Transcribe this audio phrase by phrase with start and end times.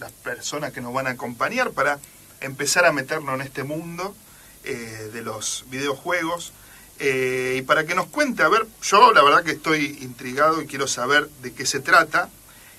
[0.00, 2.00] las personas que nos van a acompañar para
[2.40, 4.16] empezar a meternos en este mundo
[4.64, 6.52] eh, de los videojuegos.
[6.98, 10.66] Eh, y para que nos cuente, a ver, yo la verdad que estoy intrigado y
[10.66, 12.28] quiero saber de qué se trata.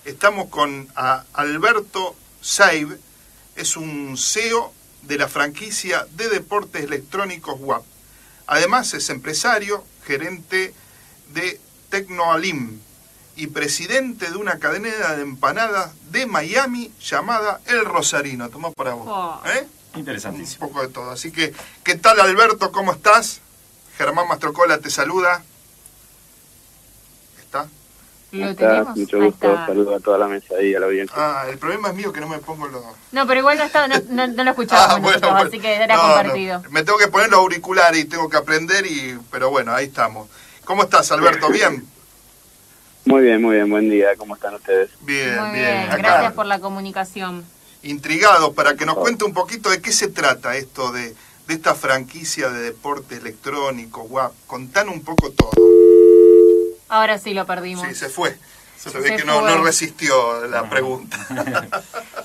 [0.04, 2.98] Estamos con Alberto Saib,
[3.56, 7.84] es un CEO de la franquicia de deportes electrónicos WAP.
[8.48, 10.74] Además es empresario, gerente
[11.34, 11.60] de
[11.90, 12.80] Tecnoalim
[13.42, 18.50] y presidente de una cadena de empanadas de Miami llamada El Rosarino.
[18.50, 19.06] Toma para vos.
[19.10, 19.42] Oh.
[19.48, 19.68] ¿Eh?
[19.96, 20.68] Interesantísimo.
[20.68, 21.10] Un poco de todo.
[21.10, 21.52] Así que,
[21.84, 22.72] ¿qué tal Alberto?
[22.72, 23.42] ¿Cómo estás?
[23.98, 25.42] Germán Mastrocola te saluda.
[27.40, 27.68] ¿Está?
[28.32, 28.96] ¿Lo ¿Cómo tenemos?
[28.96, 31.16] Mucho gusto, saludo a toda la mesa y a la audiencia.
[31.18, 32.84] Ah, el problema es mío que no me pongo los...
[33.12, 35.48] No, pero igual no, está, no, no, no lo escuchábamos Ah, bueno, nosotros, bueno.
[35.50, 36.14] así que era No, no.
[36.14, 36.64] compartido.
[36.70, 40.30] Me tengo que poner los auriculares y tengo que aprender, y pero bueno, ahí estamos.
[40.64, 41.50] ¿Cómo estás, Alberto?
[41.52, 41.86] ¿Bien?
[43.12, 44.90] Muy bien, muy bien, buen día, ¿cómo están ustedes?
[45.02, 45.66] Bien, Muy bien.
[45.66, 47.44] bien, Acá, gracias por la comunicación.
[47.84, 51.14] intrigados para que nos cuente un poquito de qué se trata esto de,
[51.46, 54.32] de esta franquicia de deporte electrónico, guap.
[54.48, 55.52] Contanos un poco todo.
[56.88, 57.86] Ahora sí lo perdimos.
[57.86, 58.38] Sí, se fue.
[58.82, 61.18] Se, ve que no resistió la pregunta.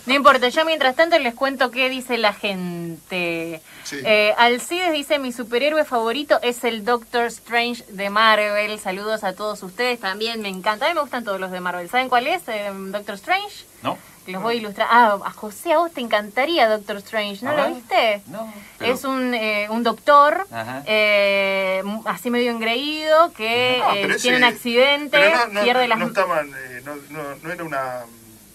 [0.06, 3.60] No importa, yo mientras tanto les cuento qué dice la gente.
[3.82, 3.96] Sí.
[4.04, 8.78] Eh, Alcides dice, mi superhéroe favorito es el Doctor Strange de Marvel.
[8.78, 10.86] Saludos a todos ustedes, también me encanta.
[10.86, 11.90] A mí me gustan todos los de Marvel.
[11.90, 12.42] ¿Saben cuál es?
[12.46, 13.64] Eh, Doctor Strange.
[13.82, 13.98] ¿No?
[14.32, 14.88] Los voy a ilustrar.
[14.90, 18.22] Ah, a José, a vos te encantaría Doctor Strange, ¿no lo viste?
[18.26, 18.52] No.
[18.78, 20.46] pero- Es un, eh, un doctor,
[20.86, 25.98] eh, así medio engreído, que No, eh, tiene un accidente, pero no, no, pierde las...
[25.98, 26.96] no estaban, eh, no,
[27.42, 28.04] no, era una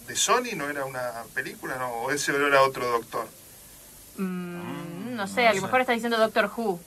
[0.07, 3.27] de Sony, no era una película, no, o ese era otro doctor.
[4.17, 6.79] Mm, no sé, a lo mejor estás diciendo Doctor Who,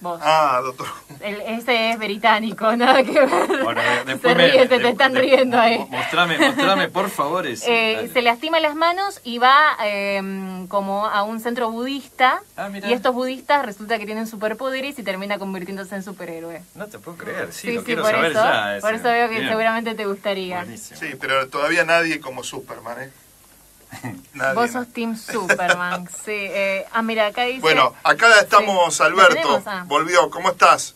[0.00, 0.20] vos.
[0.22, 0.86] Ah, doctor.
[1.20, 3.62] El, ese es británico, nada que ver.
[3.64, 5.78] Bueno, se después me- ríe, te, de- están de- riendo ahí.
[5.78, 7.46] mo- Mostrame, mostrame, por favor.
[7.46, 8.02] ese.
[8.04, 12.40] Eh, se lastima las manos y va eh, como a un centro budista.
[12.56, 16.62] Ah, y estos budistas resulta que tienen superpoderes y termina convirtiéndose en superhéroe.
[16.74, 18.42] No te puedo creer, sí, Sí, lo sí, quiero por saber eso.
[18.44, 18.76] ya.
[18.76, 18.80] ese.
[18.86, 19.48] por eso veo que Bien.
[19.48, 20.58] seguramente te gustaría.
[20.58, 20.98] Buenísimo.
[21.00, 23.10] Sí, pero todavía nadie como Superman, ¿eh?
[24.34, 24.80] Nadie, Vos no.
[24.84, 26.30] sos Team Superman, sí.
[26.32, 27.60] eh, ah, mira, acá dice...
[27.60, 29.02] Bueno, acá estamos, Sí.
[29.02, 29.62] ¿Lo Alberto.
[29.66, 29.84] Ah.
[29.86, 30.94] Volvió, ¿cómo estás?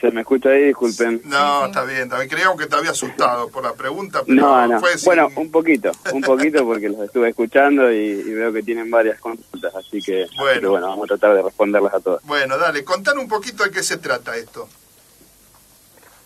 [0.00, 0.64] ¿Se me escucha ahí?
[0.66, 1.22] Disculpen.
[1.24, 1.66] No, Sí, sí.
[1.70, 4.80] está bien, también creíamos que te había asustado por la pregunta, pero No, no.
[4.80, 8.62] fue sin- Bueno, un poquito, un poquito porque los estuve escuchando y, y veo que
[8.62, 10.60] tienen varias consultas, así que así Bueno.
[10.60, 12.22] que bueno, vamos a tratar de responderlas a todas.
[12.24, 14.68] Bueno, dale, contanos un poquito de qué se trata esto.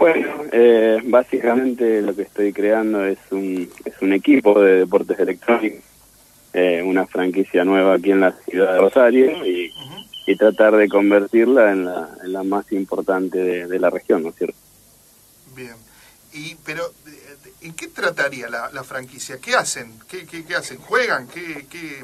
[0.03, 5.79] Bueno, eh, básicamente lo que estoy creando es un, es un equipo de deportes electrónicos,
[6.53, 9.73] eh, una franquicia nueva aquí en la ciudad de Rosario y,
[10.37, 14.35] tratar de convertirla en la, en la más importante de, de la región, ¿no es
[14.35, 14.57] cierto?
[15.55, 15.77] Bien.
[16.33, 19.39] Y, pero, eh, ¿en qué trataría la, la franquicia?
[19.41, 19.93] ¿Qué hacen?
[20.09, 20.79] ¿Qué, qué, qué hacen?
[20.79, 21.29] ¿Juegan?
[21.29, 22.03] ¿Qué, qué...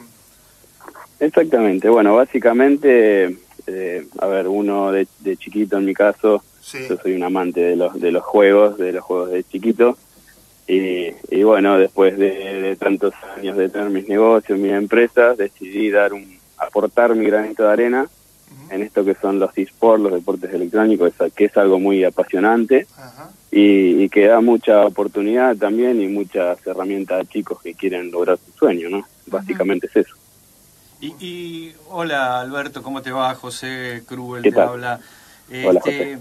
[1.18, 6.78] Exactamente, bueno, básicamente, eh, a ver, uno de, de chiquito en mi caso, Sí.
[6.88, 9.96] yo soy un amante de los, de los juegos, de los juegos de chiquito,
[10.66, 15.90] y, y bueno, después de, de tantos años de tener mis negocios, mis empresas, decidí
[15.90, 18.06] dar un, aportar mi granito de arena
[18.70, 22.86] en esto que son los esports, los deportes electrónicos, que es algo muy apasionante
[23.50, 28.36] y, y que da mucha oportunidad también y muchas herramientas a chicos que quieren lograr
[28.44, 29.06] su sueño, ¿no?
[29.26, 30.16] Básicamente es eso.
[31.00, 33.34] Y, y- hola Alberto, ¿cómo te va?
[33.34, 34.68] José Crubel ¿Qué te tal?
[34.68, 35.00] habla.
[35.64, 36.18] Hola, Este,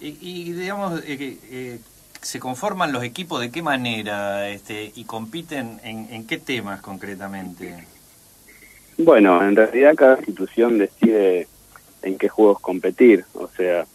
[0.00, 1.78] y, y, digamos, eh, eh,
[2.20, 7.84] ¿se conforman los equipos de qué manera este, y compiten en, en qué temas concretamente?
[8.96, 11.46] Bueno, en realidad cada institución decide
[12.02, 13.86] en qué juegos competir, o sea,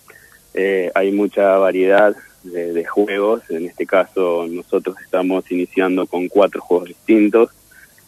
[0.54, 6.62] eh, hay mucha variedad de, de juegos, en este caso nosotros estamos iniciando con cuatro
[6.62, 7.50] juegos distintos,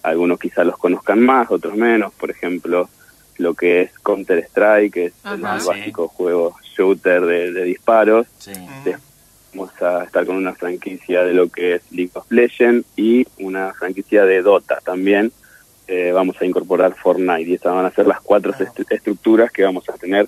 [0.04, 2.90] algunos quizás los conozcan más, otros menos, por ejemplo,
[3.38, 5.60] lo que es Counter Strike, que es el Ajá.
[5.60, 5.68] Sí.
[5.68, 8.52] básico juego shooter de, de disparos, Sí.
[8.52, 8.96] Ujú.
[9.54, 13.74] vamos a estar con una franquicia de lo que es League of Legends y una
[13.74, 15.32] franquicia de Dota también.
[15.88, 19.64] Eh, vamos a incorporar Fortnite y estas van a ser las cuatro est- estructuras que
[19.64, 20.28] vamos a tener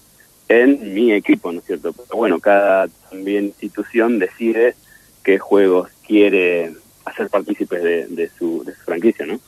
[0.49, 1.91] en mi equipo, ¿no es cierto?
[1.93, 4.75] Pero bueno, cada también institución decide
[5.23, 6.73] qué juegos quiere
[7.05, 9.39] hacer partícipes de, de su, de su franquicia, ¿no?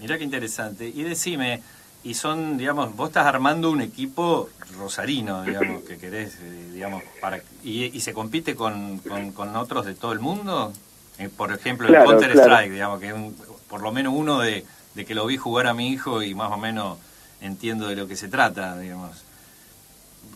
[0.00, 0.86] Mirá qué interesante.
[0.88, 1.62] Y decime,
[2.04, 4.48] y son, digamos, vos estás armando un equipo
[4.78, 9.86] rosarino, digamos, que querés, eh, digamos, para y, y se compite con, con, con otros
[9.86, 10.72] de todo el mundo.
[11.18, 12.52] Eh, por ejemplo, Claro, el Counter claro.
[12.52, 13.34] Strike, digamos, que es un-
[13.68, 14.64] por lo menos uno de,
[14.94, 16.98] de que lo vi jugar a mi hijo y más o menos
[17.40, 19.24] entiendo de lo que se trata, digamos.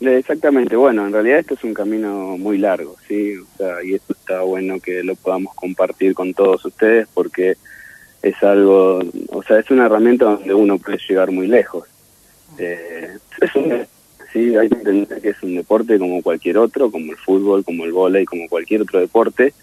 [0.00, 3.37] Eh, Exactamente, bueno, en realidad esto es un camino muy largo, ¿sí?
[3.37, 7.56] O sea, y esto está bueno que lo podamos compartir con todos ustedes porque
[8.23, 11.88] es algo, o sea, es una herramienta donde uno puede llegar muy lejos.
[12.59, 13.87] Eh, es un,
[14.32, 17.85] sí, hay que entender que es un deporte como cualquier otro, como el fútbol, como
[17.85, 19.55] el vóley, como cualquier otro deporte,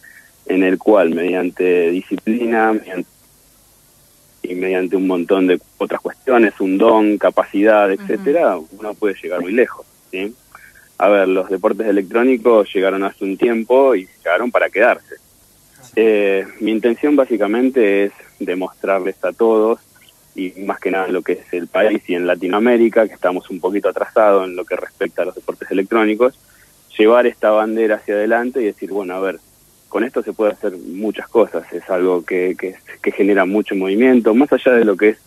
[0.45, 3.15] en el cual mediante disciplina, mediante
[4.47, 9.51] y mediante un montón de otras cuestiones, un don, capacidad, etcétera, uno puede llegar muy
[9.51, 10.33] lejos, ¿sí?
[10.97, 15.15] A ver, los deportes electrónicos llegaron hace un tiempo y llegaron para quedarse.
[15.95, 19.79] Eh, mi intención básicamente es demostrarles a todos,
[20.35, 23.49] y más que nada en lo que es el país y en Latinoamérica, que estamos
[23.49, 26.37] un poquito atrasados en lo que respecta a los deportes electrónicos,
[26.97, 29.39] llevar esta bandera hacia adelante y decir, bueno, a ver,
[29.89, 34.51] con esto se puede hacer muchas cosas, es algo que, que, genera mucho movimiento, más
[34.51, 35.17] allá de lo que es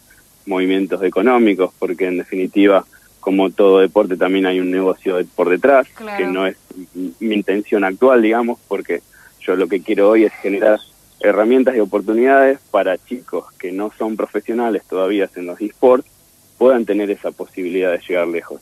[0.46, 2.84] movimientos económicos, porque en definitiva,
[3.20, 5.86] como todo deporte, también hay un negocio por detrás,
[6.18, 6.56] que no es
[6.94, 9.00] mi intención actual, digamos, porque
[9.40, 10.80] yo lo que quiero hoy es generar
[11.20, 16.08] herramientas y oportunidades para chicos que no son profesionales todavía en los esports,
[16.58, 18.60] puedan tener esa posibilidad de llegar lejos.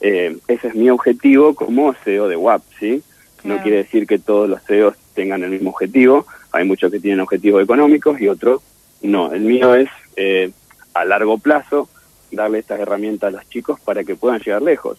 [0.00, 3.02] Eh, ese es mi objetivo como CEO de WAP, ¿sí?
[3.44, 6.26] No quiere decir que todos los CEOs tengan el mismo objetivo.
[6.50, 8.62] Hay muchos que tienen objetivos económicos y otros
[9.02, 9.32] no.
[9.32, 10.50] El mío es eh,
[10.94, 11.88] a largo plazo
[12.30, 14.98] darle estas herramientas a los chicos para que puedan llegar lejos.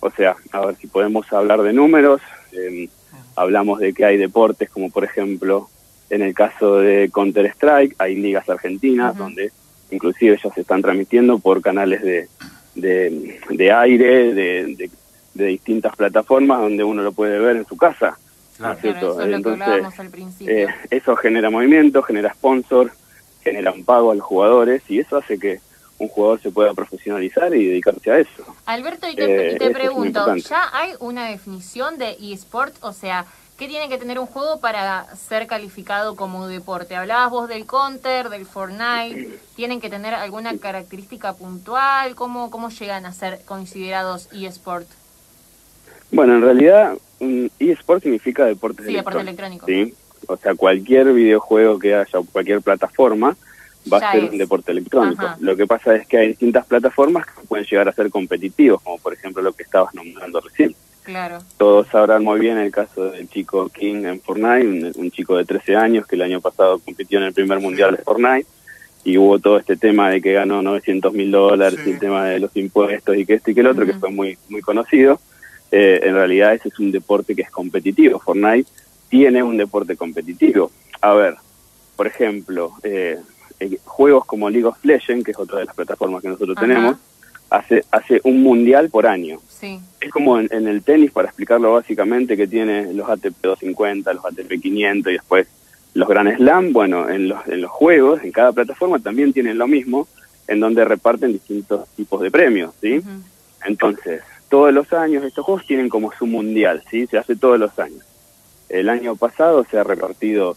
[0.00, 2.20] O sea, a ver si podemos hablar de números.
[2.52, 2.88] Em,
[3.34, 5.68] hablamos de que hay deportes como por ejemplo
[6.10, 9.52] en el caso de Counter Strike hay ligas argentinas donde
[9.90, 12.28] inclusive ya se están transmitiendo por canales de,
[12.74, 14.90] de, aire, de,
[15.36, 18.18] de distintas plataformas donde uno lo puede ver en su casa.
[18.82, 19.84] eso Entonces,
[20.40, 22.90] eh, eso genera movimiento, genera sponsor,
[23.42, 25.60] genera un pago a los jugadores y eso hace que
[25.98, 28.56] un jugador se pueda profesionalizar y dedicarse a eso.
[28.66, 32.74] Alberto, y te, eh, pregunto, ¿ya hay una definición de eSport?
[32.80, 33.26] O sea,
[33.56, 36.96] ¿qué tiene que tener un juego para ser calificado como deporte?
[36.96, 42.14] Hablabas vos del Counter, del Fortnite, ¿tienen que tener alguna característica puntual?
[42.14, 44.86] ¿Cómo, cómo llegan a ser considerados eSport?
[46.10, 46.98] Bueno, en realidad
[47.58, 49.66] eSport significa deportes sí, electrónicos.
[49.66, 49.94] ¿sí?
[50.26, 53.36] O sea, cualquier videojuego que haya, cualquier plataforma,
[53.92, 55.24] va a ser un deporte electrónico.
[55.40, 58.98] Lo que pasa es que hay distintas plataformas que pueden llegar a ser competitivos, como
[58.98, 60.74] por ejemplo lo que estabas nombrando recién.
[61.06, 61.38] Claro.
[61.56, 65.76] Todos sabrán muy bien el caso del chico King en Fortnite, un, chico de 13
[65.76, 68.48] años que el año pasado compitió en el primer mundial de Fortnite
[69.04, 72.40] y hubo todo este tema de que ganó 900 mil dólares y el tema de
[72.40, 75.20] los impuestos y que esto y que el otro, que fue muy, muy conocido.
[75.70, 78.18] Eh, en realidad ese es un deporte que es competitivo.
[78.18, 78.68] Fortnite
[79.08, 80.72] tiene un deporte competitivo.
[81.02, 81.36] A ver,
[81.94, 83.16] por ejemplo, eh,
[83.60, 86.96] eh, juegos como League of Legends, que es otra de las plataformas que nosotros tenemos,
[87.50, 89.40] hace, hace un mundial por año.
[90.00, 94.60] Es como en, el tenis, para explicarlo básicamente, que tiene los ATP 250, los ATP
[94.60, 95.46] 500 y después
[95.94, 96.72] los Grand Slam.
[96.72, 100.06] Bueno, en los, en los juegos, en cada plataforma también tienen lo mismo,
[100.46, 103.00] en donde reparten distintos tipos de premios, ¿sí?
[103.64, 107.06] Entonces, todos los años estos juegos tienen como su mundial, ¿sí?
[107.06, 108.04] Se hace todos los años.
[108.68, 110.56] El año pasado se ha repartido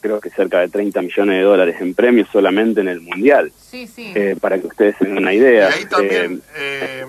[0.00, 3.52] creo que cerca de 30 millones de dólares en premios solamente en el mundial.
[3.58, 4.12] Sí, sí.
[4.14, 5.68] Eh, para que ustedes tengan una idea.
[5.68, 7.06] ahí también, eh, eh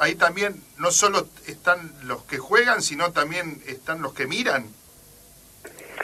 [0.00, 4.66] ahí también no solo están los que juegan, sino también están los que miran.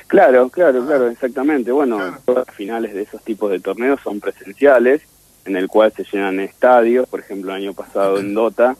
[0.06, 1.70] Claro, claro, claro, exactamente.
[1.70, 5.02] Bueno, todas las finales de esos tipos de torneos son presenciales,
[5.44, 8.76] en el cual se llenan estadios, por ejemplo, el año pasado en Dota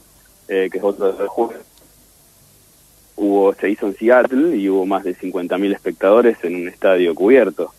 [0.49, 1.57] eh, que es otro de los juegos.
[3.21, 7.75] Hubo, se hizo en Seattle y hubo más de 50.000 espectadores en un estadio cubierto.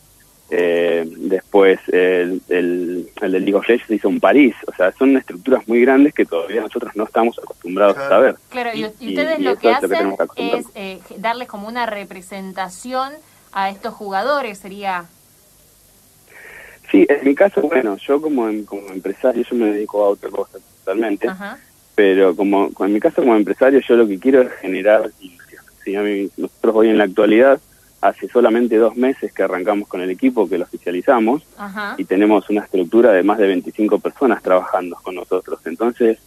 [0.52, 4.54] Eh, después el, el, el de League of Legends se hizo en París.
[4.68, 8.36] O sea, son estructuras muy grandes que todavía nosotros no estamos acostumbrados a saber.
[8.50, 13.14] Claro, y, ustedes lo que hacen es eh, darles como una representación
[13.54, 15.06] a estos jugadores, sería...
[16.92, 20.58] Sí, en mi caso, bueno, yo como, como empresario, yo me dedico a otra cosa
[20.84, 21.30] totalmente.
[21.30, 21.60] Ajá
[22.00, 25.12] pero como en mi caso como empresario yo lo que quiero es generar
[25.84, 27.60] si a mí, nosotros hoy en la actualidad
[28.00, 31.44] hace solamente dos meses que arrancamos con el equipo que lo oficializamos
[31.98, 35.60] y tenemos una estructura de más de 25 personas trabajando con nosotros.
[35.66, 36.20] Entonces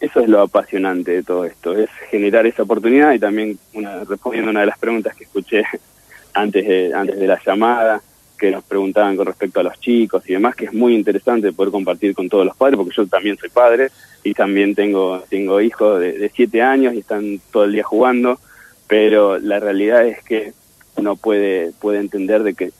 [0.00, 4.48] eso es lo apasionante de todo esto es generar esa oportunidad y también una, respondiendo
[4.48, 5.62] a una de las preguntas que escuché
[6.34, 8.02] antes de, antes de la llamada
[8.40, 11.70] que nos preguntaban con respecto a los chicos y demás, que es muy interesante poder
[11.70, 13.90] compartir con todos los padres, porque yo también soy padre
[14.24, 18.40] y también tengo, tengo hijos de, siete años y están todo el día jugando,
[18.88, 20.54] pero la realidad es que
[20.96, 22.72] uno puede, puede entender de que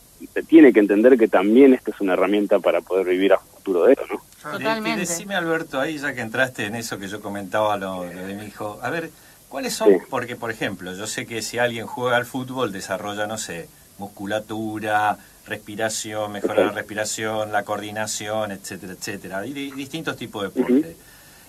[0.49, 3.93] tiene que entender que también esto es una herramienta para poder vivir a futuro de
[3.93, 4.23] eso, ¿no?
[4.43, 5.02] Totalmente.
[5.02, 8.47] Y, decime, Alberto, ahí ya que entraste en eso que yo comentaba, lo, de mi
[8.47, 9.11] hijo, a ver,
[9.49, 9.90] ¿cuáles son?
[10.09, 15.19] Porque, por ejemplo, yo sé que si alguien juega al fútbol, desarrolla, no sé, musculatura,
[15.50, 19.47] respiración, mejorar la respiración, la coordinación, etcétera, etcétera.
[19.47, 20.97] Y distintos tipos de deporte.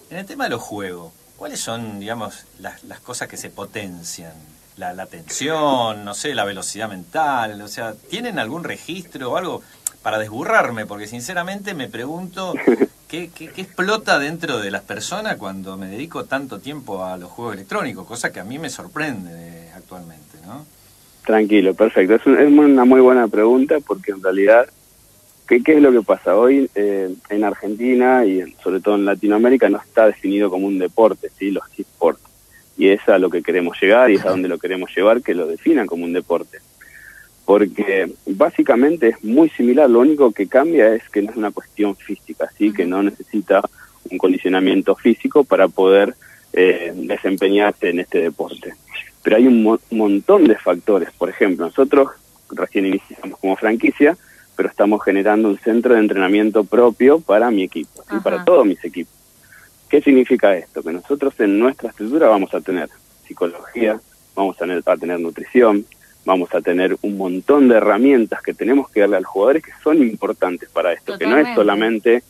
[0.09, 4.33] En el tema de los juegos, ¿cuáles son, digamos, las, las cosas que se potencian?
[4.75, 9.61] La, la tensión, no sé, la velocidad mental, o sea, ¿tienen algún registro o algo
[10.01, 10.85] para desburrarme?
[10.85, 12.53] Porque sinceramente me pregunto
[13.11, 18.07] ¿Qué, explota dentro de las personas cuando me dedico tanto tiempo a los juegos electrónicos?
[18.07, 20.65] Cosa que a mí me sorprende actualmente, ¿no?
[21.31, 22.15] Tranquilo, perfecto.
[22.15, 24.67] Es, una muy buena pregunta porque en realidad,
[25.47, 26.35] ¿qué, qué es lo que pasa?
[26.35, 31.31] Hoy eh, en Argentina y sobre todo en Latinoamérica no está definido como un deporte,
[31.39, 31.51] ¿sí?
[31.51, 32.19] Los esports.
[32.77, 35.33] Y es a lo que queremos llegar y es a donde lo queremos llevar, que
[35.33, 36.59] lo definan como un deporte
[37.45, 41.95] porque básicamente es muy similar, lo único que cambia es que no es una cuestión
[41.95, 43.61] física, así que no necesita
[44.09, 46.13] un condicionamiento físico para poder
[46.53, 48.73] eh, desempeñarse en este deporte.
[49.23, 52.09] Pero hay un montón de factores, por ejemplo, nosotros
[52.49, 54.17] recién iniciamos como franquicia,
[54.55, 58.83] pero estamos generando un centro de entrenamiento propio para mi equipo y para todos mis
[58.83, 59.13] equipos.
[59.89, 60.81] ¿Qué significa esto?
[60.81, 62.89] Que nosotros en nuestra estructura vamos a tener
[63.27, 63.99] psicología,
[64.35, 65.85] vamos a tener nutrición,
[66.25, 69.71] vamos a tener un montón de herramientas que tenemos que darle a los jugadores que
[69.83, 72.23] son importantes para esto, que no es solamente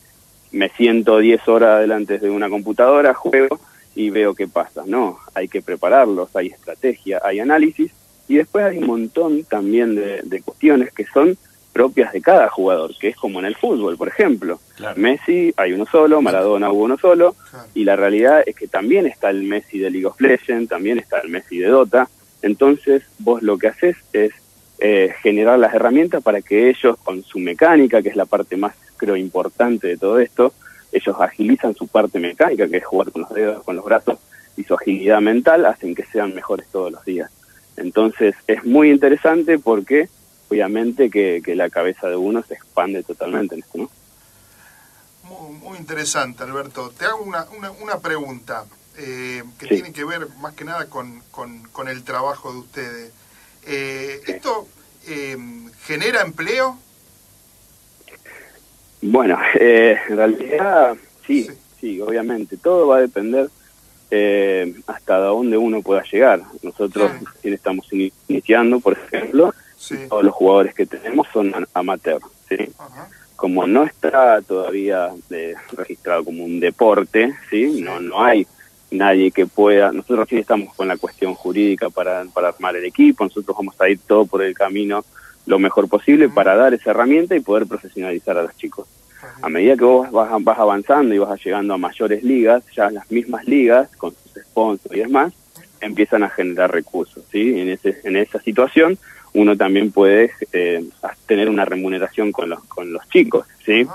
[0.51, 3.59] me siento 10 horas delante de una computadora, juego
[3.95, 7.91] y veo qué pasa, no, hay que prepararlos, hay estrategia, hay análisis
[8.27, 11.37] y después hay un montón también de, cuestiones que son
[11.73, 14.59] propias de cada jugador, que es como en el fútbol, por ejemplo.
[14.95, 17.35] Messi hay uno solo, Maradona hubo uno solo,
[17.73, 21.19] y la realidad es que también está el Messi de League of Legends, también está
[21.19, 22.09] el Messi de Dota,
[22.41, 24.31] entonces vos lo que haces es
[24.79, 28.73] eh, generar las herramientas para que ellos, con su mecánica, que es la parte más,
[28.97, 30.53] creo, importante de todo esto,
[30.91, 34.19] ellos agilizan su parte mecánica, que es jugar con los dedos, con los brazos,
[34.57, 37.31] y su agilidad mental hacen que sean mejores todos los días.
[37.77, 40.09] Entonces es muy interesante porque
[40.49, 43.89] obviamente que, la cabeza de uno se expande totalmente en esto, ¿no?
[45.61, 46.91] Muy, interesante, Alberto.
[46.97, 48.65] Te hago una, una, una pregunta.
[48.97, 53.13] Eh, que tiene que ver más que nada con, con, el trabajo de ustedes.
[53.65, 54.67] Eh, ¿Esto
[55.07, 55.37] eh,
[55.85, 56.77] genera empleo?
[59.01, 61.47] Bueno, en realidad sí,
[61.79, 62.57] sí, obviamente.
[62.57, 63.49] Todo va a depender
[64.87, 66.41] hasta dónde uno pueda llegar.
[66.61, 67.11] Nosotros
[67.43, 67.87] estamos
[68.27, 69.53] iniciando, por ejemplo,
[70.09, 72.25] todos los jugadores que tenemos son amateurs.
[73.35, 75.09] Como no está todavía
[75.71, 77.81] registrado como un deporte, ¿sí?
[77.81, 78.45] No, no hay
[78.91, 83.23] nadie que pueda, nosotros sí estamos con la cuestión jurídica para, para armar el equipo,
[83.23, 85.05] nosotros vamos a ir todo por el camino
[85.45, 88.87] lo mejor posible para dar esa herramienta y poder profesionalizar a los chicos.
[89.41, 93.09] A medida que vos vas, vas avanzando y vas llegando a mayores ligas, ya las
[93.11, 95.33] mismas ligas, con sus sponsors y demás,
[95.79, 97.23] empiezan a generar recursos.
[97.31, 97.59] ¿sí?
[97.59, 98.97] En, ese, en esa situación
[99.33, 100.83] uno también puede eh,
[101.25, 103.45] tener una remuneración con los, con los chicos.
[103.65, 103.87] ¿sí?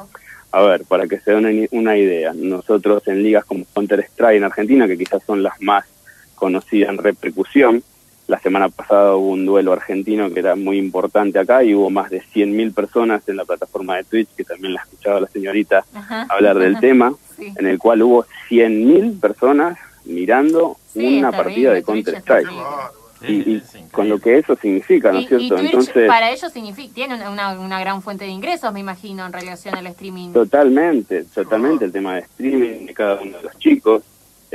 [0.52, 4.44] A ver, para que se den una, idea, nosotros en ligas como Counter Strike en
[4.44, 5.84] Argentina, que quizás son las más
[6.34, 7.82] conocidas en repercusión,
[8.28, 12.10] la semana pasada hubo un duelo argentino que era muy importante acá y hubo más
[12.10, 15.84] de 100.000 personas en la plataforma de Twitch, que también la escuchaba la señorita
[16.28, 22.48] hablar del tema, en el cual hubo 100.000 personas mirando una partida de Counter Strike
[23.22, 25.58] y, con lo que eso significa, ¿no es cierto?
[25.58, 29.74] Entonces para ellos significa tiene una, una, gran fuente de ingresos, me imagino, en relación
[29.74, 30.32] al streaming.
[30.32, 34.02] Totalmente, totalmente el tema de streaming de cada uno de los chicos.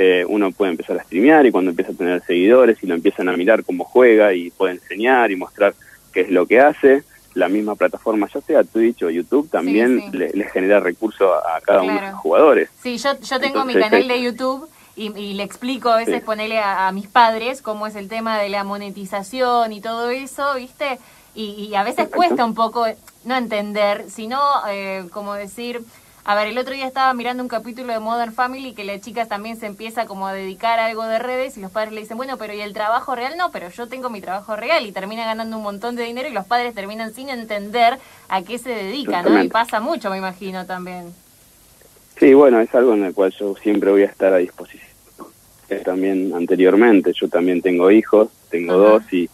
[0.04, 3.30] Eh, uno puede empezar a streamear y cuando empieza a tener seguidores y lo empiezan
[3.30, 5.76] a mirar cómo juega y puede enseñar y mostrar
[6.12, 7.04] qué es lo que hace,
[7.36, 11.94] la misma plataforma, ya sea Twitch o YouTube, también Le, genera recursos a, cada uno
[11.94, 12.70] de los jugadores.
[12.82, 16.92] Sí, yo, yo tengo mi canal de YouTube y, le explico a veces, ponerle a,
[16.92, 20.98] mis padres cómo es el tema de la monetización y todo eso, ¿viste?
[21.36, 22.88] Y, a veces cuesta un poco
[23.24, 25.82] no entender, sino eh, como decir,
[26.24, 29.26] a ver, el otro día estaba mirando un capítulo de Modern Family que la chica
[29.26, 32.18] también se empieza como a dedicar a algo de redes y los padres le dicen,
[32.18, 33.36] bueno, pero ¿y el trabajo real?
[33.38, 36.34] No, pero yo tengo mi trabajo real y termina ganando un montón de dinero y
[36.34, 37.98] los padres terminan sin entender
[38.30, 39.42] a qué se dedica, ¿no?
[39.44, 41.14] Y pasa mucho, me imagino también.
[42.20, 44.92] Sí, bueno, es algo en el cual yo siempre voy a estar a disposición
[45.80, 47.14] también anteriormente.
[47.14, 49.30] Yo también tengo hijos, tengo dos y,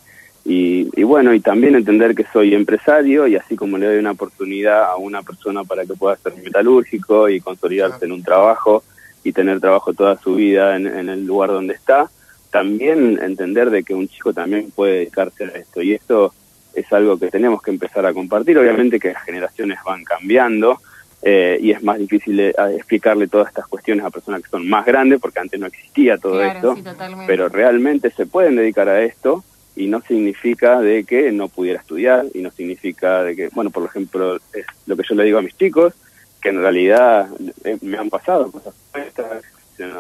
[0.49, 4.85] y, bueno, y también entender que soy empresario y así como le doy una oportunidad
[4.85, 8.81] a una persona para que pueda ser metalúrgico y consolidarse en un trabajo
[9.25, 12.09] y tener trabajo toda su vida en, el lugar donde está,
[12.49, 16.33] también entender de que un chico también puede dedicarse a esto y esto
[16.73, 18.57] es algo que tenemos que empezar a compartir.
[18.57, 20.79] Obviamente que las generaciones van cambiando,
[21.23, 24.85] eh, y es más difícil eh, explicarle todas estas cuestiones a personas que son más
[24.85, 26.77] grandes, porque antes no existía todo esto,
[27.25, 29.43] pero realmente se pueden dedicar a esto
[29.77, 33.85] y no significa de que no pudiera estudiar y no significa de que, bueno, por
[33.85, 35.93] ejemplo, es lo que yo le digo a mis chicos,
[36.41, 37.29] que en realidad
[37.63, 38.73] eh, me han pasado cosas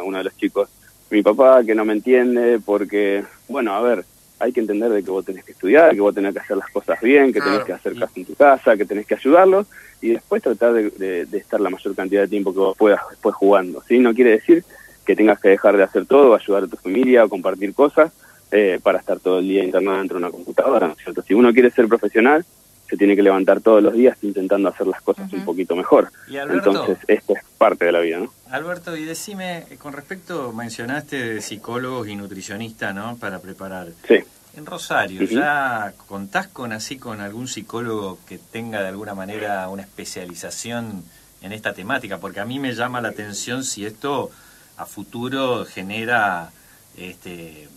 [0.03, 0.69] uno de los chicos,
[1.11, 4.03] mi papá que no me entiende porque, bueno, a ver,
[4.39, 6.69] hay que entender de que vos tenés que estudiar, que vos tenés que hacer las
[6.69, 9.67] cosas bien, que tenés que hacer caso en tu casa, que tenés que ayudarlos
[10.01, 13.35] y después tratar de, de, estar la mayor cantidad de tiempo que vos puedas después
[13.35, 13.83] jugando.
[13.87, 13.99] ¿sí?
[13.99, 14.63] No quiere decir
[15.05, 18.11] que tengas que dejar de hacer todo, ayudar a tu familia o compartir cosas
[18.51, 20.87] eh, para estar todo el día internado dentro de una computadora.
[20.87, 21.21] ¿no es cierto?
[21.21, 22.45] Si uno quiere ser profesional,
[22.89, 26.11] se tiene que levantar todos los días intentando hacer las cosas un poquito mejor.
[26.29, 28.33] Entonces, esto es parte de la vida, ¿no?
[28.49, 33.17] Alberto, y decime, con respecto, mencionaste psicólogos y nutricionistas, ¿no?
[33.17, 33.87] Para preparar.
[34.07, 34.19] Sí.
[34.55, 39.83] En Rosario, ¿ya contás con así con algún psicólogo que tenga de alguna manera una
[39.83, 41.03] especialización
[41.41, 42.17] en esta temática?
[42.17, 44.31] Porque a mí me llama la atención si esto
[44.77, 46.49] a futuro genera
[46.97, 47.67] este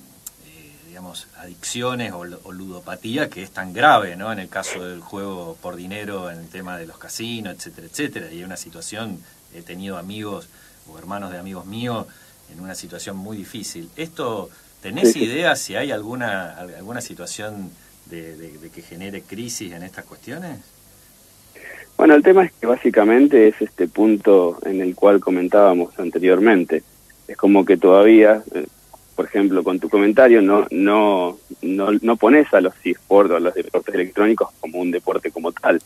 [1.00, 4.30] digamos, adicciones o, ludopatía que es tan grave, ¿no?
[4.30, 8.26] En el caso del juego por dinero, en el tema de los casinos, etcétera, etcétera.
[8.30, 9.18] Y hay una situación,
[9.54, 10.48] he tenido amigos
[10.92, 12.06] o hermanos de amigos míos
[12.52, 13.88] en una situación muy difícil.
[13.96, 14.50] ¿Esto,
[14.82, 17.70] tenés idea si hay alguna, alguna situación
[18.10, 20.58] de, que genere crisis en estas cuestiones?
[21.96, 26.82] Bueno, el tema es que básicamente es este punto en el cual comentábamos anteriormente.
[27.26, 28.66] Es como que todavía, eh,
[29.20, 33.40] por ejemplo, con tu comentario, no, no, no, no pones a los eSports o a
[33.40, 35.78] los deportes electrónicos como un deporte como tal.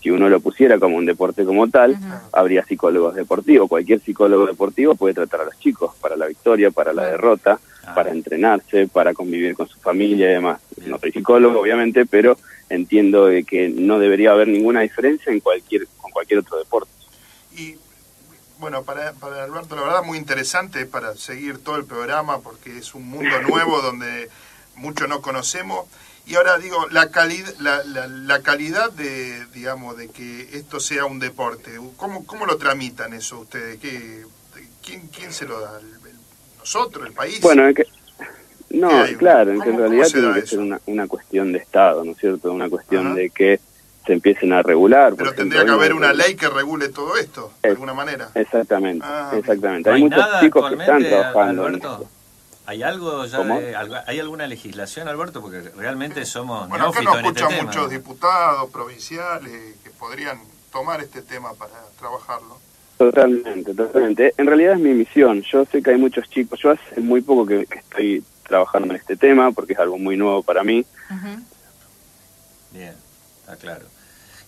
[0.00, 1.98] Si uno lo pusiera como un deporte como tal,
[2.30, 3.68] habría psicólogos deportivos.
[3.68, 7.94] Cualquier psicólogo deportivo puede tratar a los chicos para la victoria, para la derrota, ah.
[7.96, 10.60] para entrenarse, para convivir con su familia y demás.
[10.86, 12.38] No soy psicólogo, obviamente, pero
[12.70, 16.92] entiendo de que no debería haber ninguna diferencia en cualquier, con cualquier otro deporte.
[17.56, 17.74] Y
[18.58, 22.94] bueno, para, para Alberto, la verdad muy interesante para seguir todo el programa porque es
[22.94, 24.28] un mundo nuevo donde
[24.76, 25.86] mucho no conocemos.
[26.26, 31.18] Y ahora digo, la, calidad la, la, calidad de, digamos, de que esto sea un
[31.18, 33.78] deporte, ¿cómo, cómo lo tramitan eso ustedes?
[33.80, 34.24] ¿Qué,
[34.84, 35.80] quién, ¿Quién se lo da?
[36.58, 37.40] ¿Nosotros, el país?
[37.40, 37.86] Bueno, que,
[38.70, 42.12] no, claro, en, que en realidad tiene que ser una, una cuestión de Estado, ¿no
[42.12, 42.52] es cierto?
[42.52, 43.60] Una cuestión de que
[44.08, 45.14] se empiecen a regular.
[45.16, 48.30] Pero tendría que haber una ley que regule todo esto, de alguna manera.
[48.34, 49.90] Exactamente, ah, exactamente.
[49.90, 52.08] hay, muchos chicos que están trabajando Alberto,
[52.66, 53.38] ¿Hay algo ya
[54.06, 55.40] hay alguna legislación, Alberto?
[55.40, 60.38] Porque realmente somos Bueno, acá nos este escuchan muchos diputados provinciales que podrían
[60.72, 62.58] tomar este tema para trabajarlo.
[62.98, 64.34] Totalmente, totalmente.
[64.36, 65.42] En realidad es mi misión.
[65.50, 66.60] Yo sé que hay muchos chicos.
[66.60, 70.42] Yo hace muy poco que, estoy trabajando en este tema porque es algo muy nuevo
[70.42, 70.84] para mí.
[72.72, 72.94] Bien,
[73.40, 73.86] está claro.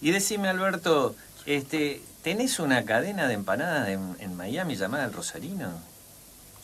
[0.00, 1.14] Y decime, Alberto,
[1.46, 5.82] este, ¿tenés una cadena de empanadas en, Miami llamada El Rosarino?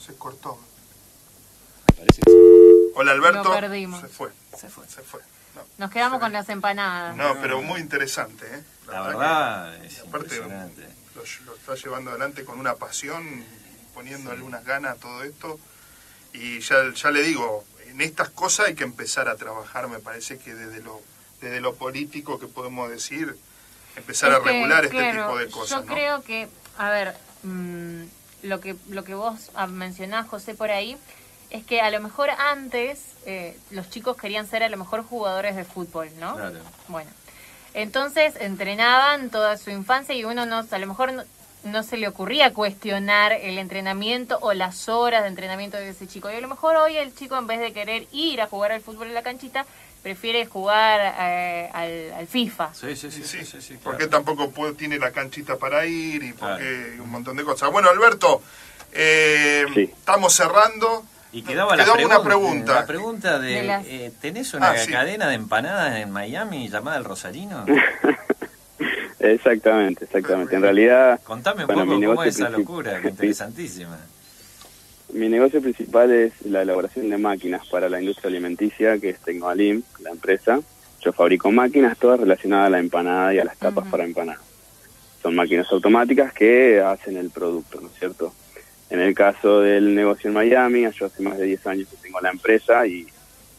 [0.05, 0.59] Se cortó.
[2.95, 3.45] Hola, Alberto.
[3.45, 4.01] Lo perdimos.
[4.01, 4.31] Se fue.
[4.57, 4.87] Se fue.
[4.89, 5.21] Se fue.
[5.79, 7.17] Nos quedamos con las empanadas.
[7.17, 8.63] No, pero muy interesante, ¿eh?
[8.89, 10.83] La, verdad, es impresionante.
[11.15, 13.45] Lo, lo, está llevando adelante con una pasión,
[13.95, 15.59] poniendo algunas ganas a todo esto.
[16.33, 20.39] Y ya, ya le digo, en estas cosas hay que empezar a trabajar, me parece
[20.39, 21.01] que desde lo
[21.47, 23.37] desde lo político que podemos decir,
[23.97, 25.81] empezar a regular este tipo de cosas.
[25.81, 28.03] Yo creo que, a ver, mm,
[28.43, 30.97] lo que lo que vos mencionás, José, por ahí,
[31.51, 35.57] es que a lo mejor antes eh, los chicos querían ser a lo mejor jugadores
[35.57, 36.35] de fútbol, ¿no?
[36.35, 36.59] Claro.
[36.89, 37.11] Bueno,
[37.75, 41.23] entonces entrenaban toda su infancia y uno no, a lo mejor no,
[41.65, 46.31] no se le ocurría cuestionar el entrenamiento o las horas de entrenamiento de ese chico.
[46.31, 48.81] Y a lo mejor hoy el chico en vez de querer ir a jugar al
[48.81, 49.67] fútbol en la canchita,
[50.07, 51.69] prefiere jugar eh,
[52.17, 52.73] al, FIFA.
[52.73, 53.25] Sí, sí, sí.
[53.25, 57.43] sí, sí, Porque tampoco puede, tiene la canchita para ir y porque un montón de
[57.43, 57.73] cosas.
[57.73, 58.41] Bueno, Alberto,
[58.93, 61.05] eh, estamos cerrando.
[61.33, 62.75] Y quedaba, la pregunta, una pregunta.
[62.75, 67.67] La pregunta de, eh, ¿tenés una ah, cadena de empanadas en Miami llamada El Rosarino?
[69.19, 70.55] exactamente, exactamente.
[70.55, 71.21] En realidad...
[71.25, 73.99] Contame un poco cómo es esa locura, interesantísima.
[75.17, 79.83] Mi negocio principal es la elaboración de máquinas para la industria alimenticia, que es Tecnoalim,
[80.03, 80.61] la empresa.
[81.01, 84.43] Yo fabrico máquinas todas relacionadas a la empanada y a las tapas para empanadas.
[85.23, 88.35] Son máquinas automáticas que hacen el producto, ¿no es cierto?
[88.91, 92.21] En el caso del negocio en Miami, yo hace más de 10 años que tengo
[92.21, 93.07] la empresa y,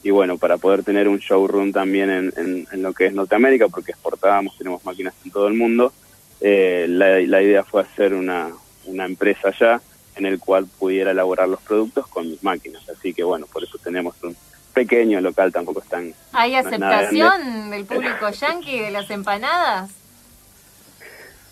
[0.04, 3.93] y bueno, para poder tener un showroom también en, en, lo que es Norteamérica, porque
[3.93, 5.91] exportábamos, tenemos máquinas en todo el mundo,
[6.39, 8.52] eh, la, la idea fue hacer una,
[8.86, 9.82] una empresa allá
[10.17, 12.88] en el cual pudiera elaborar los productos con mis máquinas.
[12.89, 14.36] Así que bueno, por eso tenemos un
[14.73, 16.13] pequeño local, tampoco están...
[16.34, 19.89] ¿Hay aceptación del público yanqui de las empanadas?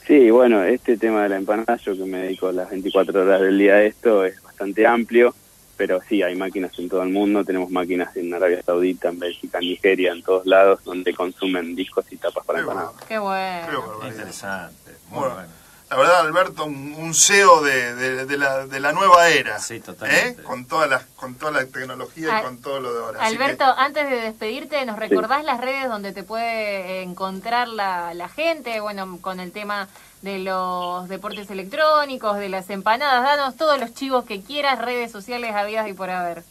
[0.06, 3.58] Sí, bueno, este tema de la empanada, yo que me dedico las 24 horas del
[3.58, 5.34] día a esto, es bastante amplio.
[5.78, 9.60] pero sí, hay máquinas en todo el mundo, tenemos máquinas en Arabia Saudita, en Bélgica,
[9.60, 12.94] en Nigeria, en todos lados, donde consumen discos y tapas para empanadas.
[13.08, 14.00] Qué bueno.
[14.02, 15.65] Qué interesante, muy bueno.
[15.96, 19.60] La verdad, Alberto, un, CEO de, de, la, de la nueva era.
[19.60, 20.42] Sí, totalmente.
[20.42, 20.44] ¿eh?
[20.44, 23.24] Con, toda la, con toda la tecnología y con todo lo de ahora.
[23.24, 28.82] Alberto, antes de despedirte, ¿nos recordás las redes donde te puede encontrar la, la gente?
[28.82, 29.88] Bueno, con el tema
[30.22, 33.24] de los deportes electrónicos, de las empanadas.
[33.24, 36.44] Danos todos los chivos que quieras, redes sociales habidas y por haber.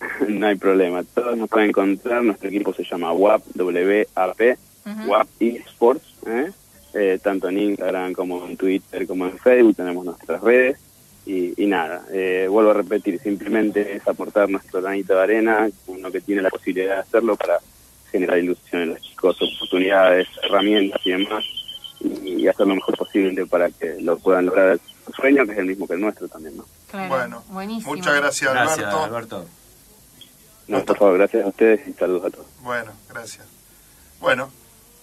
[0.28, 1.02] no hay problema.
[1.02, 2.22] Todos nos pueden encontrar.
[2.22, 4.58] Nuestro equipo se llama WAP, W-A-P,
[5.06, 6.14] WAP eSports.
[6.26, 6.52] ¿eh?
[6.94, 7.18] ¿Eh?
[7.22, 10.78] tanto en Instagram como en Twitter como en Facebook tenemos nuestras redes.
[11.26, 16.20] Y, nada, eh, vuelvo a repetir, simplemente es aportar nuestro granito de arena, uno que
[16.20, 17.60] tiene la posibilidad de hacerlo para
[18.10, 21.44] generar ilusión en los chicos, oportunidades, herramientas y demás
[22.00, 25.66] y hacer lo mejor posible para que lo puedan lograr su sueño, que es el
[25.66, 26.64] mismo que el nuestro también, ¿no?
[27.08, 29.04] bueno, muchas gracias, Alberto.
[29.04, 29.46] Alberto.
[30.68, 32.46] No, por favor, gracias a ustedes y saludos a todos.
[32.62, 33.46] Bueno, gracias.
[34.20, 34.50] Bueno,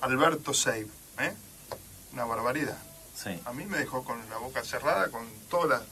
[0.01, 0.87] Alberto Save,
[1.19, 1.33] ¿eh?
[2.17, 2.79] Una barbaridad.
[3.13, 3.39] Sí.
[3.45, 5.83] A mí me dejó con la boca cerrada con toda la,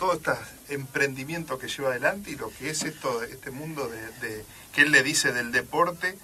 [0.00, 0.32] todo este
[0.68, 4.90] emprendimiento que lleva adelante y lo que es esto, este mundo de, de que él
[4.90, 6.18] le dice del deporte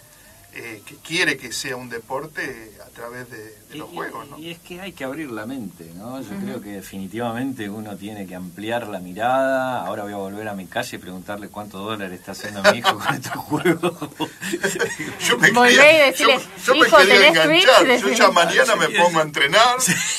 [0.53, 4.29] eh, que quiere que sea un deporte a través de, los juegos.
[4.29, 4.39] ¿no?
[4.39, 6.21] Y es que hay que abrir la mente, ¿no?
[6.21, 9.87] Yo creo que definitivamente uno tiene que ampliar la mirada.
[9.87, 12.99] Ahora voy a volver a mi calle y preguntarle cuánto dólar está haciendo mi hijo
[12.99, 13.95] con estos juegos.
[15.21, 17.97] yo me quería, yo, me quería enganchar.
[17.99, 19.77] Yo ya mañana me pongo a entrenar.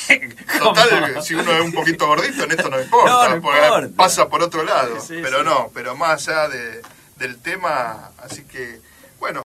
[0.58, 4.64] Total, si uno es un poquito gordito, en esto no importa, porque pasa por otro
[4.64, 4.96] lado.
[5.08, 6.80] pero no, pero más allá de,
[7.16, 8.80] del tema, así que,
[9.18, 9.40] bueno.